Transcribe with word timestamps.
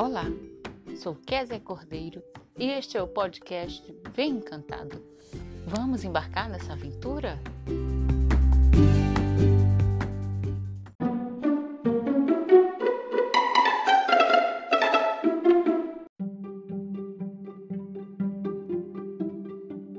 Olá, 0.00 0.26
sou 1.02 1.16
Kézia 1.16 1.58
Cordeiro 1.58 2.22
e 2.56 2.66
este 2.66 2.96
é 2.96 3.02
o 3.02 3.08
podcast 3.08 3.82
Vem 4.14 4.36
Encantado. 4.36 5.02
Vamos 5.66 6.04
embarcar 6.04 6.48
nessa 6.48 6.74
aventura? 6.74 7.36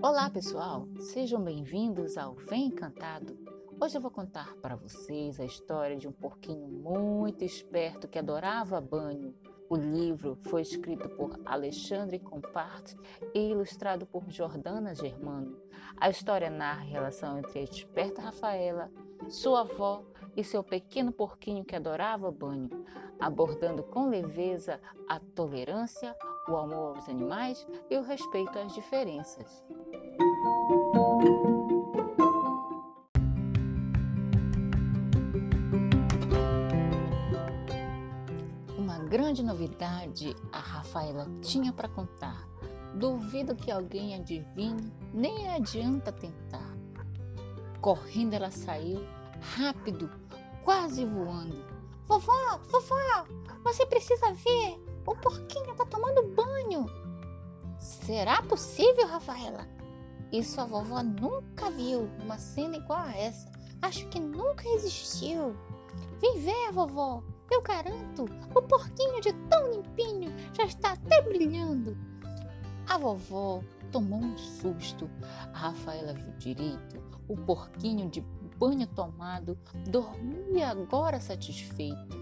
Olá, 0.02 0.30
pessoal! 0.30 0.88
Sejam 0.98 1.44
bem-vindos 1.44 2.18
ao 2.18 2.36
Vem 2.36 2.68
Encantado. 2.68 3.38
Hoje 3.81 3.98
eu 3.98 4.02
vou 4.02 4.12
contar 4.12 4.55
para 4.62 4.77
vocês 4.77 5.41
a 5.41 5.44
história 5.44 5.98
de 5.98 6.08
um 6.08 6.13
porquinho 6.13 6.70
muito 6.70 7.44
esperto 7.44 8.08
que 8.08 8.18
adorava 8.18 8.80
banho 8.80 9.36
o 9.70 9.76
livro 9.76 10.36
foi 10.41 10.64
escrito 10.64 11.08
por 11.09 11.40
Alexandre 11.46 12.18
Compart 12.18 12.96
e 13.34 13.52
ilustrado 13.52 14.05
por 14.05 14.30
Jordana 14.30 14.96
Germano. 14.96 15.55
A 15.96 16.10
história 16.10 16.50
narra 16.50 16.82
a 16.82 16.86
relação 16.86 17.38
entre 17.38 17.60
a 17.60 17.64
esperta 17.64 18.22
Rafaela, 18.22 18.91
sua 19.30 19.62
avó 19.62 20.04
e 20.36 20.44
seu 20.44 20.63
pequeno 20.63 21.12
porquinho 21.12 21.63
que 21.63 21.76
adorava 21.76 22.32
banho, 22.32 22.70
abordando 23.20 23.84
com 23.84 24.10
leveza 24.10 24.80
a 25.08 25.20
tolerância, 25.20 26.16
o 26.48 26.58
amor 26.58 26.96
aos 26.96 27.08
animais 27.08 27.68
e 27.90 27.98
o 27.98 28.02
respeito 28.02 28.58
às 28.58 28.74
diferenças. 28.74 29.63
Grande 39.10 39.41
novidade 39.41 40.35
a 40.52 40.60
Rafaela 40.60 41.27
tinha 41.41 41.74
para 41.74 41.90
contar. 41.90 42.48
Duvido 42.93 43.55
que 43.55 43.71
alguém 43.71 44.13
adivinhe, 44.13 44.93
nem 45.12 45.49
adianta 45.49 46.12
tentar. 46.12 46.77
Correndo 47.82 48.35
ela 48.35 48.52
saiu, 48.52 49.04
rápido, 49.57 50.12
quase 50.63 51.04
voando. 51.05 51.65
Vovó, 52.05 52.60
vovó, 52.70 53.26
você 53.63 53.84
precisa 53.87 54.32
ver, 54.32 54.80
o 55.07 55.15
porquinho 55.15 55.71
está 55.71 55.85
tomando 55.85 56.35
banho. 56.35 56.85
Será 57.80 58.43
possível, 58.43 59.07
Rafaela? 59.07 59.68
Isso 60.32 60.62
a 60.62 60.65
vovó 60.65 61.02
nunca 61.02 61.71
viu, 61.71 62.07
uma 62.24 62.37
cena 62.37 62.77
igual 62.77 62.99
a 62.99 63.18
essa. 63.18 63.52
Acho 63.82 64.07
que 64.09 64.19
nunca 64.19 64.68
existiu. 64.69 65.56
Vem 66.19 66.40
ver, 66.40 66.72
vovó, 66.72 67.24
eu 67.52 67.62
garanto, 67.62 68.25
o 68.56 68.62
porquinho 68.62 69.22
de 69.22 69.34
tão 69.50 69.72
limpinho 69.72 70.34
já 70.53 70.66
está 70.66 70.92
até 70.94 71.22
brilhando. 71.22 71.97
A 72.88 72.97
vovó 72.97 73.62
tomou 73.92 74.19
um 74.19 74.38
susto. 74.38 75.09
A 75.53 75.58
Rafaela 75.58 76.14
viu 76.14 76.31
direito. 76.38 77.02
O 77.28 77.38
porquinho 77.38 78.09
de 78.09 78.22
banho 78.58 78.88
tomado 78.88 79.58
dormia 79.88 80.70
agora 80.70 81.20
satisfeito. 81.20 82.18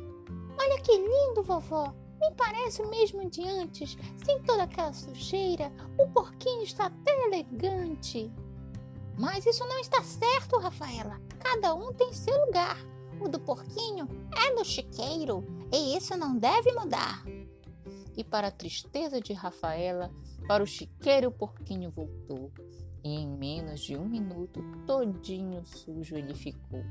Olha 0.60 0.82
que 0.82 0.92
lindo, 0.92 1.44
vovó! 1.44 1.94
Nem 2.20 2.34
parece 2.34 2.82
o 2.82 2.90
mesmo 2.90 3.30
de 3.30 3.48
antes, 3.48 3.96
sem 4.18 4.42
toda 4.44 4.64
aquela 4.64 4.92
sujeira. 4.92 5.72
O 5.98 6.08
porquinho 6.10 6.64
está 6.64 6.88
até 6.88 7.26
elegante. 7.26 8.32
Mas 9.18 9.46
isso 9.46 9.66
não 9.66 9.80
está 9.80 10.04
certo, 10.04 10.60
Rafaela. 10.60 11.20
Cada 11.40 11.74
um 11.74 11.94
tem 11.94 12.12
seu 12.14 12.38
lugar. 12.46 12.78
O 13.20 13.28
do 13.28 13.40
porquinho 13.40 14.08
é 14.36 14.54
no 14.54 14.64
chiqueiro 14.64 15.44
e 15.74 15.98
isso 15.98 16.16
não 16.16 16.38
deve 16.38 16.72
mudar. 16.74 17.24
E 18.16 18.24
para 18.24 18.48
a 18.48 18.52
tristeza 18.52 19.20
de 19.20 19.34
Rafaela, 19.34 20.12
para 20.48 20.64
o 20.64 20.68
chiqueiro 20.68 21.30
o 21.30 21.32
porquinho 21.32 21.90
voltou. 21.90 22.52
E 23.04 23.16
em 23.16 23.28
menos 23.28 23.82
de 23.82 23.96
um 23.96 24.06
minuto, 24.06 24.62
todinho 24.86 25.66
sujo 25.66 26.16
ele 26.16 26.34
ficou. 26.34 26.84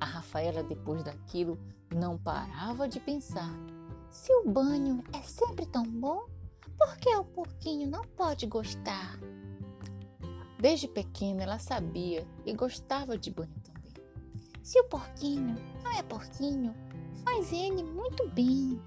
A 0.00 0.04
Rafaela, 0.04 0.62
depois 0.62 1.02
daquilo, 1.02 1.58
não 1.94 2.16
parava 2.16 2.88
de 2.88 3.00
pensar. 3.00 3.54
Se 4.10 4.32
o 4.32 4.48
banho 4.48 5.02
é 5.12 5.22
sempre 5.22 5.66
tão 5.66 5.84
bom, 5.84 6.26
por 6.78 6.96
que 6.96 7.14
o 7.14 7.24
porquinho 7.24 7.88
não 7.88 8.02
pode 8.02 8.46
gostar? 8.46 9.18
Desde 10.58 10.88
pequena 10.88 11.42
ela 11.42 11.58
sabia 11.58 12.26
e 12.44 12.52
gostava 12.52 13.16
de 13.16 13.30
banho 13.30 13.60
se 14.62 14.78
o 14.80 14.84
porquinho 14.84 15.56
não 15.82 15.90
é 15.92 16.02
porquinho, 16.02 16.74
faz 17.24 17.52
ele 17.52 17.82
muito 17.82 18.28
bem. 18.30 18.80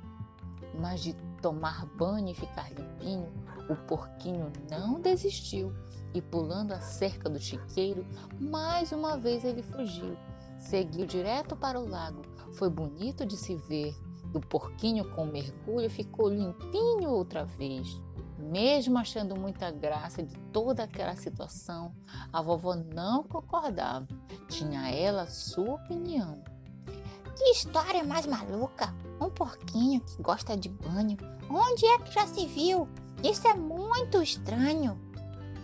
Mas 0.80 1.02
de 1.02 1.14
tomar 1.42 1.86
banho 1.98 2.30
e 2.30 2.34
ficar 2.34 2.72
limpinho, 2.72 3.32
o 3.70 3.76
porquinho 3.88 4.52
não 4.70 5.00
desistiu 5.00 5.74
e, 6.14 6.22
pulando 6.22 6.72
a 6.72 6.80
cerca 6.80 7.30
do 7.30 7.40
chiqueiro, 7.40 8.06
mais 8.40 8.92
uma 8.92 9.18
vez 9.18 9.44
ele 9.44 9.64
fugiu. 9.64 10.18
Seguiu 10.58 11.06
direto 11.06 11.56
para 11.56 11.80
o 11.80 11.88
lago. 11.88 12.22
Foi 12.54 12.70
bonito 12.70 13.26
de 13.26 13.36
se 13.36 13.56
ver. 13.56 13.96
O 14.34 14.40
porquinho 14.40 15.10
com 15.14 15.26
mergulho 15.26 15.90
ficou 15.90 16.30
limpinho 16.30 17.10
outra 17.10 17.46
vez. 17.46 18.02
Mesmo 18.52 18.98
achando 18.98 19.36
muita 19.36 19.72
graça 19.72 20.22
de 20.22 20.38
toda 20.52 20.84
aquela 20.84 21.16
situação, 21.16 21.96
a 22.32 22.42
vovó 22.42 22.76
não 22.76 23.24
concordava. 23.24 24.08
Tinha 24.50 24.90
ela 24.90 25.26
sua 25.26 25.76
opinião. 25.76 26.44
Que 27.36 27.46
história 27.52 28.04
mais 28.04 28.28
maluca! 28.28 28.94
Um 29.20 29.30
porquinho 29.30 30.02
que 30.02 30.22
gosta 30.22 30.56
de 30.56 30.70
banho. 30.70 31.18
Onde 31.50 31.86
é 31.86 31.98
que 32.00 32.14
já 32.14 32.28
se 32.28 32.46
viu? 32.46 32.88
Isso 33.24 33.48
é 33.48 33.54
muito 33.54 34.22
estranho. 34.22 35.00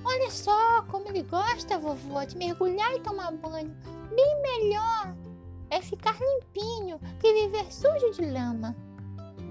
Olha 0.04 0.32
só 0.32 0.82
como 0.84 1.10
ele 1.10 1.24
gosta, 1.24 1.78
vovó, 1.78 2.24
de 2.24 2.38
mergulhar 2.38 2.94
e 2.94 3.02
tomar 3.02 3.32
banho. 3.32 3.76
Bem 4.16 4.42
melhor 4.42 5.16
é 5.70 5.82
ficar 5.82 6.18
limpinho 6.20 7.00
que 7.20 7.34
viver 7.34 7.72
sujo 7.72 8.12
de 8.12 8.26
lama. 8.32 8.76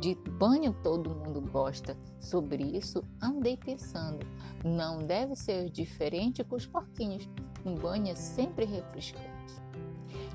De 0.00 0.14
banho 0.14 0.72
todo 0.82 1.10
mundo 1.10 1.40
gosta. 1.40 1.96
Sobre 2.20 2.62
isso 2.62 3.02
andei 3.20 3.56
pensando. 3.56 4.24
Não 4.64 4.98
deve 4.98 5.34
ser 5.34 5.68
diferente 5.70 6.44
com 6.44 6.54
os 6.54 6.66
porquinhos. 6.66 7.28
Um 7.64 7.74
banho 7.74 8.08
é 8.08 8.14
sempre 8.14 8.64
refrescante. 8.64 9.28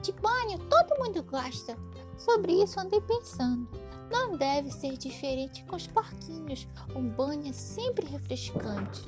De 0.02 0.12
banho 0.12 0.60
todo 0.70 1.00
mundo 1.02 1.24
gosta. 1.24 1.78
Sobre 2.18 2.62
isso 2.62 2.78
andei 2.78 3.00
pensando. 3.00 3.70
Não 4.12 4.36
deve 4.38 4.70
ser 4.70 4.98
diferente 4.98 5.64
com 5.64 5.78
os 5.78 5.88
porquinhos. 5.88 6.68
Um 6.94 7.08
banho 7.08 7.48
é 7.48 7.54
sempre 7.54 8.06
refrescante. 8.06 9.02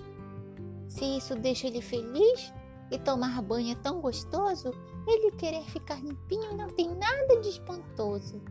Se 0.87 1.03
isso 1.17 1.35
deixa 1.35 1.67
ele 1.67 1.81
feliz 1.81 2.53
e 2.89 2.97
tomar 2.97 3.41
banho 3.41 3.73
é 3.73 3.75
tão 3.75 3.99
gostoso, 3.99 4.71
ele 5.05 5.31
querer 5.31 5.63
ficar 5.65 6.01
limpinho 6.01 6.55
não 6.55 6.67
tem 6.67 6.95
nada 6.95 7.41
de 7.41 7.49
espantoso. 7.49 8.41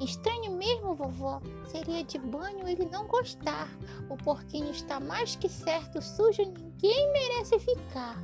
Estranho 0.00 0.56
mesmo, 0.56 0.94
vovó, 0.94 1.40
seria 1.66 2.02
de 2.04 2.18
banho 2.18 2.66
ele 2.66 2.86
não 2.86 3.06
gostar. 3.06 3.68
O 4.10 4.16
porquinho 4.16 4.70
está 4.70 4.98
mais 4.98 5.36
que 5.36 5.48
certo 5.48 6.02
sujo, 6.02 6.42
ninguém 6.42 7.12
merece 7.12 7.58
ficar. 7.58 8.16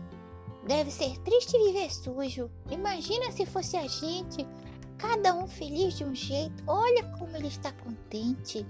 Deve 0.67 0.91
ser 0.91 1.19
triste 1.21 1.57
viver 1.57 1.91
sujo. 1.91 2.51
Imagina 2.71 3.31
se 3.33 3.47
fosse 3.47 3.77
a 3.77 3.87
gente, 3.87 4.47
cada 4.99 5.35
um 5.35 5.47
feliz 5.47 5.95
de 5.95 6.05
um 6.05 6.15
jeito. 6.15 6.63
Olha 6.67 7.05
como 7.19 7.35
ele 7.37 7.49
está 7.49 7.73
contente. 7.73 8.67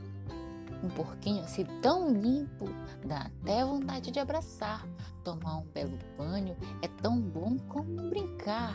Um 0.83 0.89
porquinho 0.89 1.43
assim 1.43 1.65
tão 1.83 2.11
limpo, 2.13 2.67
dá 3.05 3.31
até 3.43 3.65
vontade 3.65 4.11
de 4.11 4.19
abraçar. 4.19 4.87
Tomar 5.25 5.59
um 5.59 5.67
belo 5.67 5.99
banho 6.17 6.57
é 6.81 6.89
tão 6.89 7.21
bom 7.21 7.59
como 7.69 8.09
brincar. 8.09 8.75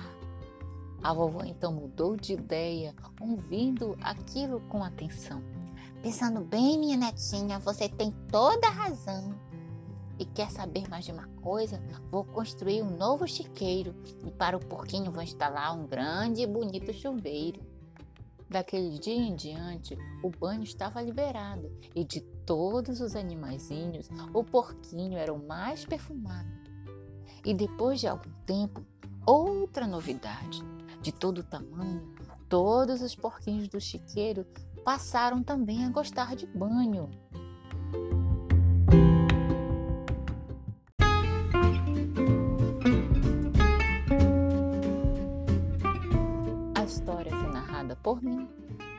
A 1.06 1.14
vovó 1.14 1.44
então 1.44 1.72
mudou 1.72 2.18
de 2.18 2.34
ideia, 2.34 2.96
ouvindo 3.22 3.96
aquilo 4.02 4.60
com 4.62 4.84
atenção. 4.84 5.40
Pensando 6.02 6.42
bem, 6.42 6.80
minha 6.80 6.98
netinha, 6.98 7.60
você 7.60 7.88
tem 7.88 8.10
toda 8.28 8.66
a 8.66 8.72
razão. 8.72 9.36
E 10.18 10.26
quer 10.26 10.50
saber 10.50 10.90
mais 10.90 11.06
de 11.06 11.12
uma 11.12 11.28
coisa? 11.44 11.80
Vou 12.10 12.24
construir 12.24 12.82
um 12.82 12.98
novo 12.98 13.28
chiqueiro 13.28 13.94
e 14.26 14.32
para 14.32 14.58
o 14.58 14.60
porquinho 14.60 15.12
vou 15.12 15.22
instalar 15.22 15.78
um 15.78 15.86
grande 15.86 16.42
e 16.42 16.48
bonito 16.48 16.92
chuveiro. 16.92 17.62
Daquele 18.50 18.98
dia 18.98 19.14
em 19.14 19.36
diante, 19.36 19.96
o 20.24 20.32
banho 20.32 20.64
estava 20.64 21.04
liberado 21.04 21.72
e 21.94 22.04
de 22.04 22.22
todos 22.48 23.00
os 23.00 23.16
animaizinhos, 23.16 24.10
o 24.34 24.44
porquinho 24.44 25.20
era 25.20 25.32
o 25.32 25.48
mais 25.48 25.86
perfumado. 25.86 26.50
E 27.46 27.54
depois 27.54 28.00
de 28.00 28.08
algum 28.08 28.32
tempo, 28.48 28.84
outra 29.24 29.86
novidade 29.86 30.66
de 31.06 31.12
todo 31.12 31.44
tamanho, 31.44 32.02
todos 32.50 33.00
os 33.04 33.16
porquinhos 33.16 33.68
do 33.68 33.80
chiqueiro 33.80 34.44
passaram 34.84 35.44
também 35.44 35.86
a 35.86 35.90
gostar 35.90 36.36
de 36.36 36.48
banho. 36.48 37.12
A 46.74 46.84
história 46.84 47.32
foi 47.32 47.52
narrada 47.52 47.96
por 47.98 48.24
mim, 48.24 48.50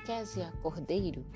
Késia 0.04 0.52
Cordeiro. 0.62 1.26